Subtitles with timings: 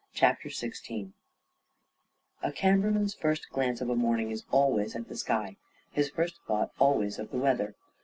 [0.15, 1.11] CHAPTER XVI
[2.41, 5.57] A cameraman's first glance of a morning is al ways at the sky,
[5.91, 7.75] his first thought always of the weather.